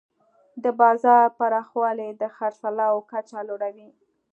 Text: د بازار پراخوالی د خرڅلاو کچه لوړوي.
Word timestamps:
د 0.63 0.65
بازار 0.79 1.25
پراخوالی 1.37 2.09
د 2.21 2.23
خرڅلاو 2.35 2.97
کچه 3.11 3.39
لوړوي. 3.49 3.89